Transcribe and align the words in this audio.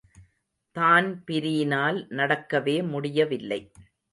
தான்பிரீனால் 0.75 1.99
நடக்கவே 2.11 2.77
முடியவில்லை. 2.87 3.61